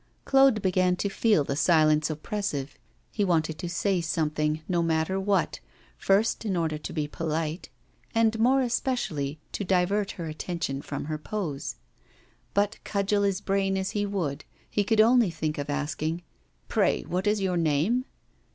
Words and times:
Claude 0.25 0.63
began 0.63 0.95
to 0.95 1.09
feel 1.09 1.43
the 1.43 1.55
silence 1.55 2.09
oppressive; 2.09 2.75
he 3.11 3.23
wanted 3.23 3.59
to 3.59 3.69
say 3.69 4.01
something, 4.01 4.63
no 4.67 4.81
matter 4.81 5.19
what, 5.19 5.59
first, 5.95 6.43
in 6.43 6.57
order 6.57 6.79
to 6.79 6.91
be 6.91 7.07
polite, 7.07 7.69
and 8.15 8.39
more 8.39 8.61
especially 8.61 9.37
to 9.51 9.63
divert 9.63 10.09
her 10.13 10.25
attention 10.25 10.81
from 10.81 11.05
her 11.05 11.19
pose. 11.19 11.75
But 12.55 12.79
cudgel 12.83 13.21
his 13.21 13.41
brain 13.41 13.77
as 13.77 13.91
he 13.91 14.07
would, 14.07 14.43
he 14.67 14.83
could 14.83 15.01
only 15.01 15.29
think 15.29 15.59
of 15.59 15.69
asking: 15.69 16.23
'Pray, 16.67 17.03
what 17.03 17.27
is 17.27 17.39
your 17.39 17.55
name? 17.57 18.05